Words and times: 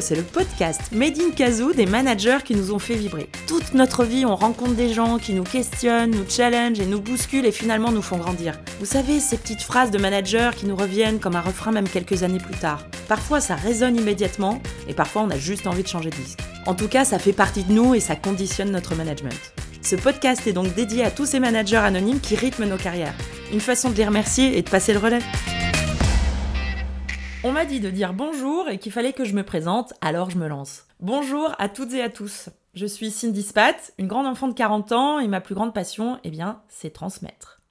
C'est 0.00 0.14
le 0.14 0.22
podcast 0.22 0.92
Made 0.92 1.18
in 1.18 1.30
Kazoo 1.34 1.72
des 1.72 1.86
managers 1.86 2.38
qui 2.44 2.54
nous 2.54 2.72
ont 2.72 2.78
fait 2.78 2.94
vibrer. 2.94 3.28
Toute 3.48 3.74
notre 3.74 4.04
vie, 4.04 4.24
on 4.24 4.36
rencontre 4.36 4.74
des 4.74 4.92
gens 4.92 5.18
qui 5.18 5.32
nous 5.32 5.42
questionnent, 5.42 6.12
nous 6.12 6.28
challenge 6.28 6.78
et 6.78 6.86
nous 6.86 7.00
bousculent 7.00 7.46
et 7.46 7.52
finalement 7.52 7.90
nous 7.90 8.02
font 8.02 8.18
grandir. 8.18 8.60
Vous 8.78 8.86
savez, 8.86 9.18
ces 9.18 9.36
petites 9.38 9.62
phrases 9.62 9.90
de 9.90 9.98
managers 9.98 10.50
qui 10.56 10.66
nous 10.66 10.76
reviennent 10.76 11.18
comme 11.18 11.34
un 11.34 11.40
refrain 11.40 11.72
même 11.72 11.88
quelques 11.88 12.22
années 12.22 12.38
plus 12.38 12.54
tard. 12.54 12.84
Parfois, 13.08 13.40
ça 13.40 13.56
résonne 13.56 13.96
immédiatement 13.96 14.60
et 14.88 14.94
parfois, 14.94 15.22
on 15.22 15.30
a 15.30 15.38
juste 15.38 15.66
envie 15.66 15.82
de 15.82 15.88
changer 15.88 16.10
de 16.10 16.16
disque. 16.16 16.38
En 16.66 16.74
tout 16.74 16.88
cas, 16.88 17.04
ça 17.04 17.18
fait 17.18 17.32
partie 17.32 17.64
de 17.64 17.72
nous 17.72 17.94
et 17.94 18.00
ça 18.00 18.14
conditionne 18.14 18.70
notre 18.70 18.94
management. 18.94 19.52
Ce 19.82 19.96
podcast 19.96 20.46
est 20.46 20.52
donc 20.52 20.74
dédié 20.74 21.02
à 21.02 21.10
tous 21.10 21.26
ces 21.26 21.40
managers 21.40 21.76
anonymes 21.76 22.20
qui 22.20 22.36
rythment 22.36 22.66
nos 22.66 22.76
carrières. 22.76 23.14
Une 23.52 23.60
façon 23.60 23.90
de 23.90 23.96
les 23.96 24.06
remercier 24.06 24.58
et 24.58 24.62
de 24.62 24.70
passer 24.70 24.92
le 24.92 25.00
relais. 25.00 25.22
On 27.44 27.52
m'a 27.52 27.64
dit 27.64 27.78
de 27.78 27.88
dire 27.88 28.14
bonjour 28.14 28.68
et 28.68 28.78
qu'il 28.78 28.90
fallait 28.90 29.12
que 29.12 29.24
je 29.24 29.32
me 29.32 29.44
présente, 29.44 29.94
alors 30.00 30.28
je 30.28 30.38
me 30.38 30.48
lance. 30.48 30.86
Bonjour 30.98 31.54
à 31.58 31.68
toutes 31.68 31.92
et 31.92 32.02
à 32.02 32.08
tous. 32.08 32.48
Je 32.74 32.84
suis 32.84 33.12
Cindy 33.12 33.44
Spat, 33.44 33.92
une 33.96 34.08
grande 34.08 34.26
enfant 34.26 34.48
de 34.48 34.54
40 34.54 34.90
ans 34.90 35.18
et 35.20 35.28
ma 35.28 35.40
plus 35.40 35.54
grande 35.54 35.72
passion, 35.72 36.18
eh 36.24 36.30
bien, 36.30 36.62
c'est 36.66 36.90
transmettre. 36.90 37.62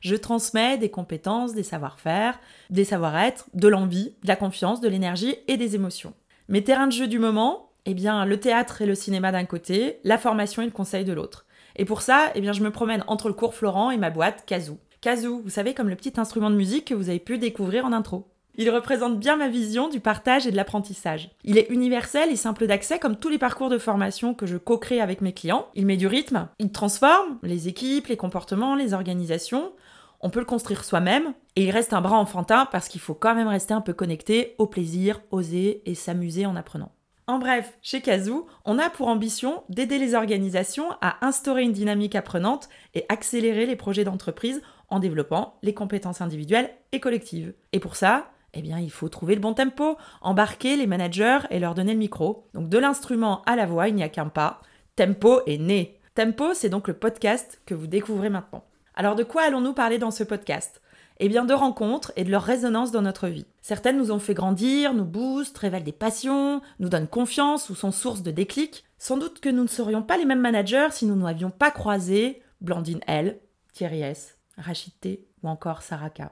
Je 0.00 0.16
transmets 0.16 0.76
des 0.76 0.90
compétences, 0.90 1.54
des 1.54 1.62
savoir-faire, 1.62 2.40
des 2.70 2.84
savoir-être, 2.84 3.46
de 3.54 3.68
l'envie, 3.68 4.16
de 4.22 4.28
la 4.28 4.34
confiance, 4.34 4.80
de 4.80 4.88
l'énergie 4.88 5.36
et 5.46 5.56
des 5.56 5.76
émotions. 5.76 6.14
Mes 6.48 6.64
terrains 6.64 6.88
de 6.88 6.92
jeu 6.92 7.06
du 7.06 7.20
moment, 7.20 7.70
eh 7.86 7.94
bien, 7.94 8.24
le 8.24 8.40
théâtre 8.40 8.82
et 8.82 8.86
le 8.86 8.96
cinéma 8.96 9.30
d'un 9.30 9.44
côté, 9.44 10.00
la 10.02 10.18
formation 10.18 10.62
et 10.62 10.66
le 10.66 10.72
conseil 10.72 11.04
de 11.04 11.12
l'autre. 11.12 11.46
Et 11.76 11.84
pour 11.84 12.02
ça, 12.02 12.32
eh 12.34 12.40
bien, 12.40 12.52
je 12.52 12.64
me 12.64 12.72
promène 12.72 13.04
entre 13.06 13.28
le 13.28 13.34
cours 13.34 13.54
Florent 13.54 13.92
et 13.92 13.98
ma 13.98 14.10
boîte 14.10 14.44
Kazoo. 14.46 14.78
Kazoo, 15.00 15.42
vous 15.44 15.50
savez, 15.50 15.74
comme 15.74 15.88
le 15.88 15.96
petit 15.96 16.18
instrument 16.18 16.50
de 16.50 16.56
musique 16.56 16.88
que 16.88 16.94
vous 16.94 17.08
avez 17.08 17.20
pu 17.20 17.38
découvrir 17.38 17.84
en 17.84 17.92
intro. 17.92 18.31
Il 18.54 18.68
représente 18.68 19.18
bien 19.18 19.36
ma 19.36 19.48
vision 19.48 19.88
du 19.88 20.00
partage 20.00 20.46
et 20.46 20.50
de 20.50 20.56
l'apprentissage. 20.56 21.30
Il 21.42 21.56
est 21.56 21.70
universel 21.70 22.30
et 22.30 22.36
simple 22.36 22.66
d'accès 22.66 22.98
comme 22.98 23.16
tous 23.16 23.30
les 23.30 23.38
parcours 23.38 23.70
de 23.70 23.78
formation 23.78 24.34
que 24.34 24.46
je 24.46 24.58
co-crée 24.58 25.00
avec 25.00 25.22
mes 25.22 25.32
clients. 25.32 25.68
Il 25.74 25.86
met 25.86 25.96
du 25.96 26.06
rythme, 26.06 26.48
il 26.58 26.70
transforme 26.70 27.38
les 27.42 27.68
équipes, 27.68 28.08
les 28.08 28.18
comportements, 28.18 28.74
les 28.74 28.92
organisations. 28.92 29.72
On 30.20 30.28
peut 30.28 30.40
le 30.40 30.46
construire 30.46 30.84
soi-même 30.84 31.32
et 31.56 31.64
il 31.64 31.70
reste 31.70 31.94
un 31.94 32.02
bras 32.02 32.18
enfantin 32.18 32.66
parce 32.70 32.88
qu'il 32.88 33.00
faut 33.00 33.14
quand 33.14 33.34
même 33.34 33.48
rester 33.48 33.72
un 33.72 33.80
peu 33.80 33.94
connecté 33.94 34.54
au 34.58 34.66
plaisir, 34.66 35.22
oser 35.30 35.82
et 35.86 35.94
s'amuser 35.94 36.44
en 36.44 36.54
apprenant. 36.54 36.92
En 37.26 37.38
bref, 37.38 37.78
chez 37.80 38.02
Kazoo, 38.02 38.46
on 38.64 38.78
a 38.78 38.90
pour 38.90 39.08
ambition 39.08 39.62
d'aider 39.68 39.98
les 39.98 40.14
organisations 40.14 40.90
à 41.00 41.24
instaurer 41.24 41.62
une 41.62 41.72
dynamique 41.72 42.16
apprenante 42.16 42.68
et 42.94 43.06
accélérer 43.08 43.64
les 43.64 43.76
projets 43.76 44.04
d'entreprise 44.04 44.60
en 44.88 44.98
développant 44.98 45.56
les 45.62 45.72
compétences 45.72 46.20
individuelles 46.20 46.70
et 46.92 47.00
collectives. 47.00 47.54
Et 47.72 47.80
pour 47.80 47.96
ça, 47.96 48.32
eh 48.54 48.62
bien, 48.62 48.78
il 48.78 48.90
faut 48.90 49.08
trouver 49.08 49.34
le 49.34 49.40
bon 49.40 49.54
tempo, 49.54 49.96
embarquer 50.20 50.76
les 50.76 50.86
managers 50.86 51.38
et 51.50 51.58
leur 51.58 51.74
donner 51.74 51.92
le 51.92 51.98
micro. 51.98 52.48
Donc, 52.54 52.68
de 52.68 52.78
l'instrument 52.78 53.42
à 53.46 53.56
la 53.56 53.66
voix, 53.66 53.88
il 53.88 53.94
n'y 53.94 54.02
a 54.02 54.08
qu'un 54.08 54.28
pas. 54.28 54.60
Tempo 54.96 55.40
est 55.46 55.58
né. 55.58 55.98
Tempo, 56.14 56.52
c'est 56.52 56.68
donc 56.68 56.88
le 56.88 56.94
podcast 56.94 57.62
que 57.64 57.74
vous 57.74 57.86
découvrez 57.86 58.28
maintenant. 58.28 58.64
Alors, 58.94 59.14
de 59.14 59.24
quoi 59.24 59.42
allons-nous 59.42 59.72
parler 59.72 59.98
dans 59.98 60.10
ce 60.10 60.24
podcast? 60.24 60.82
Eh 61.18 61.28
bien, 61.28 61.44
de 61.44 61.54
rencontres 61.54 62.12
et 62.16 62.24
de 62.24 62.30
leur 62.30 62.42
résonance 62.42 62.90
dans 62.90 63.00
notre 63.00 63.28
vie. 63.28 63.46
Certaines 63.62 63.96
nous 63.96 64.10
ont 64.10 64.18
fait 64.18 64.34
grandir, 64.34 64.92
nous 64.92 65.04
boostent, 65.04 65.56
révèlent 65.56 65.84
des 65.84 65.92
passions, 65.92 66.60
nous 66.78 66.88
donnent 66.88 67.08
confiance 67.08 67.70
ou 67.70 67.74
sont 67.74 67.92
source 67.92 68.22
de 68.22 68.30
déclic. 68.30 68.84
Sans 68.98 69.16
doute 69.16 69.40
que 69.40 69.48
nous 69.48 69.62
ne 69.62 69.68
serions 69.68 70.02
pas 70.02 70.18
les 70.18 70.24
mêmes 70.24 70.40
managers 70.40 70.88
si 70.90 71.06
nous 71.06 71.16
n'avions 71.16 71.50
pas 71.50 71.70
croisé 71.70 72.42
Blandine 72.60 73.00
L, 73.06 73.40
Thierry 73.72 74.02
S, 74.02 74.36
Rachid 74.58 74.92
T 75.00 75.26
ou 75.42 75.48
encore 75.48 75.82
Sarah 75.82 76.10
K. 76.10 76.22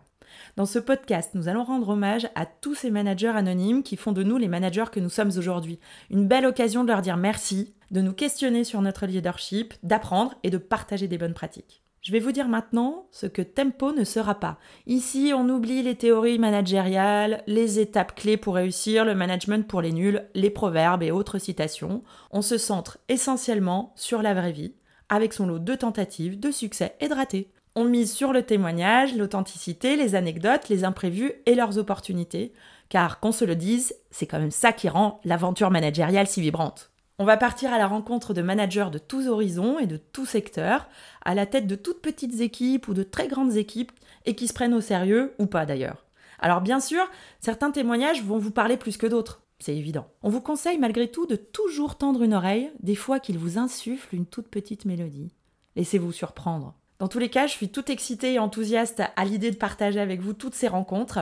Dans 0.56 0.66
ce 0.66 0.78
podcast, 0.78 1.30
nous 1.34 1.48
allons 1.48 1.64
rendre 1.64 1.88
hommage 1.88 2.28
à 2.34 2.46
tous 2.46 2.74
ces 2.74 2.90
managers 2.90 3.28
anonymes 3.28 3.82
qui 3.82 3.96
font 3.96 4.12
de 4.12 4.22
nous 4.22 4.36
les 4.36 4.48
managers 4.48 4.90
que 4.92 5.00
nous 5.00 5.08
sommes 5.08 5.32
aujourd'hui. 5.36 5.80
Une 6.10 6.28
belle 6.28 6.46
occasion 6.46 6.84
de 6.84 6.88
leur 6.88 7.02
dire 7.02 7.16
merci, 7.16 7.74
de 7.90 8.00
nous 8.00 8.12
questionner 8.12 8.64
sur 8.64 8.82
notre 8.82 9.06
leadership, 9.06 9.74
d'apprendre 9.82 10.34
et 10.42 10.50
de 10.50 10.58
partager 10.58 11.08
des 11.08 11.18
bonnes 11.18 11.34
pratiques. 11.34 11.82
Je 12.02 12.12
vais 12.12 12.20
vous 12.20 12.32
dire 12.32 12.48
maintenant 12.48 13.06
ce 13.10 13.26
que 13.26 13.42
Tempo 13.42 13.92
ne 13.92 14.04
sera 14.04 14.40
pas. 14.40 14.58
Ici, 14.86 15.32
on 15.36 15.48
oublie 15.50 15.82
les 15.82 15.96
théories 15.96 16.38
managériales, 16.38 17.42
les 17.46 17.78
étapes 17.78 18.14
clés 18.14 18.38
pour 18.38 18.54
réussir, 18.54 19.04
le 19.04 19.14
management 19.14 19.68
pour 19.68 19.82
les 19.82 19.92
nuls, 19.92 20.24
les 20.34 20.48
proverbes 20.48 21.02
et 21.02 21.10
autres 21.10 21.38
citations. 21.38 22.02
On 22.30 22.40
se 22.40 22.56
centre 22.56 22.98
essentiellement 23.10 23.92
sur 23.96 24.22
la 24.22 24.32
vraie 24.32 24.52
vie, 24.52 24.72
avec 25.10 25.34
son 25.34 25.46
lot 25.46 25.58
de 25.58 25.74
tentatives, 25.74 26.40
de 26.40 26.50
succès 26.50 26.96
et 27.00 27.08
de 27.08 27.14
ratés. 27.14 27.50
On 27.76 27.84
mise 27.84 28.12
sur 28.12 28.32
le 28.32 28.42
témoignage, 28.42 29.14
l'authenticité, 29.16 29.94
les 29.94 30.16
anecdotes, 30.16 30.68
les 30.68 30.82
imprévus 30.82 31.32
et 31.46 31.54
leurs 31.54 31.78
opportunités, 31.78 32.52
car 32.88 33.20
qu'on 33.20 33.30
se 33.30 33.44
le 33.44 33.54
dise, 33.54 33.94
c'est 34.10 34.26
quand 34.26 34.40
même 34.40 34.50
ça 34.50 34.72
qui 34.72 34.88
rend 34.88 35.20
l'aventure 35.24 35.70
managériale 35.70 36.26
si 36.26 36.40
vibrante. 36.40 36.90
On 37.20 37.24
va 37.24 37.36
partir 37.36 37.72
à 37.72 37.78
la 37.78 37.86
rencontre 37.86 38.34
de 38.34 38.42
managers 38.42 38.88
de 38.90 38.98
tous 38.98 39.28
horizons 39.28 39.78
et 39.78 39.86
de 39.86 39.98
tous 39.98 40.26
secteurs, 40.26 40.88
à 41.24 41.34
la 41.34 41.46
tête 41.46 41.68
de 41.68 41.76
toutes 41.76 42.02
petites 42.02 42.40
équipes 42.40 42.88
ou 42.88 42.94
de 42.94 43.04
très 43.04 43.28
grandes 43.28 43.56
équipes, 43.56 43.92
et 44.26 44.34
qui 44.34 44.48
se 44.48 44.52
prennent 44.52 44.74
au 44.74 44.80
sérieux, 44.80 45.34
ou 45.38 45.46
pas 45.46 45.64
d'ailleurs. 45.64 46.04
Alors 46.40 46.62
bien 46.62 46.80
sûr, 46.80 47.04
certains 47.38 47.70
témoignages 47.70 48.24
vont 48.24 48.38
vous 48.38 48.50
parler 48.50 48.78
plus 48.78 48.96
que 48.96 49.06
d'autres, 49.06 49.42
c'est 49.60 49.76
évident. 49.76 50.08
On 50.22 50.30
vous 50.30 50.40
conseille 50.40 50.78
malgré 50.78 51.08
tout 51.08 51.26
de 51.26 51.36
toujours 51.36 51.96
tendre 51.96 52.22
une 52.22 52.34
oreille, 52.34 52.70
des 52.82 52.96
fois 52.96 53.20
qu'il 53.20 53.38
vous 53.38 53.58
insuffle 53.58 54.14
une 54.14 54.26
toute 54.26 54.48
petite 54.48 54.86
mélodie. 54.86 55.30
Laissez-vous 55.76 56.12
surprendre. 56.12 56.74
Dans 57.00 57.08
tous 57.08 57.18
les 57.18 57.30
cas, 57.30 57.46
je 57.46 57.52
suis 57.52 57.70
toute 57.70 57.88
excitée 57.88 58.34
et 58.34 58.38
enthousiaste 58.38 59.02
à 59.16 59.24
l'idée 59.24 59.50
de 59.50 59.56
partager 59.56 59.98
avec 59.98 60.20
vous 60.20 60.34
toutes 60.34 60.54
ces 60.54 60.68
rencontres. 60.68 61.20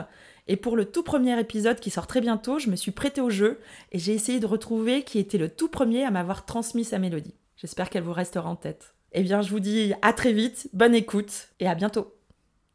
Et 0.49 0.56
pour 0.56 0.77
le 0.77 0.84
tout 0.84 1.05
premier 1.05 1.39
épisode 1.39 1.78
qui 1.78 1.91
sort 1.91 2.09
très 2.09 2.21
bientôt, 2.21 2.59
je 2.59 2.69
me 2.69 2.75
suis 2.75 2.91
prêtée 2.91 3.21
au 3.21 3.31
jeu 3.31 3.61
et 3.93 3.99
j'ai 4.00 4.12
essayé 4.12 4.41
de 4.41 4.47
retrouver 4.47 5.05
qui 5.05 5.21
était 5.21 5.39
le 5.39 5.49
tout 5.49 5.69
premier 5.69 6.03
à 6.03 6.11
m'avoir 6.11 6.47
transmis 6.47 6.84
sa 6.84 6.99
mélodie. 6.99 7.37
J'espère 7.56 7.91
qu'elle 7.91 8.03
vous 8.03 8.12
restera 8.12 8.50
en 8.50 8.56
tête. 8.56 8.94
Eh 9.12 9.22
bien, 9.22 9.41
je 9.41 9.50
vous 9.50 9.61
dis 9.61 9.93
à 10.03 10.12
très 10.12 10.33
vite, 10.33 10.69
bonne 10.72 10.97
écoute 10.97 11.50
et 11.61 11.69
à 11.69 11.77
bientôt. 11.77 12.12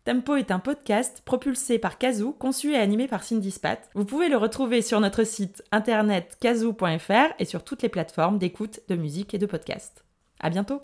Tempo 0.06 0.38
est 0.38 0.52
un 0.52 0.60
podcast 0.60 1.22
propulsé 1.26 1.80
par 1.80 1.98
Kazoo, 1.98 2.32
conçu 2.32 2.72
et 2.72 2.78
animé 2.78 3.10
par 3.10 3.24
Cindy 3.24 3.52
Spat. 3.52 3.90
Vous 3.96 4.06
pouvez 4.06 4.30
le 4.30 4.38
retrouver 4.38 4.82
sur 4.82 5.02
notre 5.02 5.26
site 5.26 5.62
internet 5.74 6.38
kazoo.fr 6.40 7.34
et 7.38 7.46
sur 7.46 7.66
toutes 7.66 7.82
les 7.82 7.90
plateformes 7.90 8.38
d'écoute 8.38 8.80
de 8.88 8.96
musique 8.96 9.34
et 9.34 9.40
de 9.40 9.46
podcast. 9.46 10.06
À 10.40 10.50
bientôt! 10.50 10.82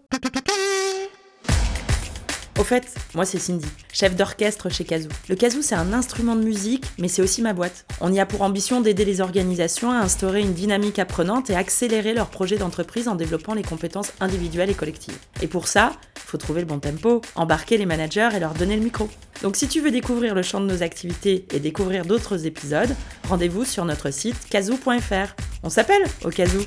Au 2.59 2.63
fait, 2.65 2.93
moi 3.15 3.23
c'est 3.23 3.39
Cindy, 3.39 3.65
chef 3.93 4.17
d'orchestre 4.17 4.67
chez 4.67 4.83
Kazoo. 4.83 5.07
Le 5.29 5.35
kazoo 5.37 5.61
c'est 5.61 5.75
un 5.75 5.93
instrument 5.93 6.35
de 6.35 6.43
musique, 6.43 6.83
mais 6.97 7.07
c'est 7.07 7.21
aussi 7.21 7.41
ma 7.41 7.53
boîte. 7.53 7.85
On 8.01 8.11
y 8.11 8.19
a 8.19 8.25
pour 8.25 8.41
ambition 8.41 8.81
d'aider 8.81 9.05
les 9.05 9.21
organisations 9.21 9.91
à 9.93 9.99
instaurer 9.99 10.41
une 10.41 10.53
dynamique 10.53 10.99
apprenante 10.99 11.49
et 11.49 11.55
accélérer 11.55 12.13
leurs 12.13 12.29
projets 12.29 12.57
d'entreprise 12.57 13.07
en 13.07 13.15
développant 13.15 13.53
les 13.53 13.63
compétences 13.63 14.11
individuelles 14.19 14.69
et 14.69 14.73
collectives. 14.73 15.17
Et 15.41 15.47
pour 15.47 15.69
ça, 15.69 15.93
faut 16.15 16.37
trouver 16.37 16.59
le 16.59 16.67
bon 16.67 16.79
tempo, 16.79 17.21
embarquer 17.35 17.77
les 17.77 17.85
managers 17.85 18.29
et 18.35 18.41
leur 18.41 18.53
donner 18.53 18.75
le 18.75 18.83
micro. 18.83 19.09
Donc 19.41 19.55
si 19.55 19.69
tu 19.69 19.79
veux 19.79 19.91
découvrir 19.91 20.35
le 20.35 20.41
champ 20.41 20.59
de 20.59 20.65
nos 20.65 20.83
activités 20.83 21.45
et 21.53 21.61
découvrir 21.61 22.03
d'autres 22.03 22.45
épisodes, 22.45 22.93
rendez-vous 23.29 23.63
sur 23.63 23.85
notre 23.85 24.11
site 24.11 24.49
kazoo.fr. 24.49 25.33
On 25.63 25.69
s'appelle 25.69 26.03
au 26.25 26.29
kazoo 26.29 26.65